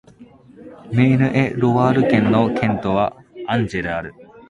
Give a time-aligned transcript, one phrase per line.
[0.91, 3.15] メーヌ＝エ＝ロワール県の県都は
[3.45, 4.15] アンジェである